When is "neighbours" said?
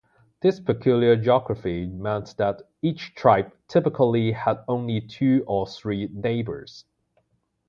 6.11-6.85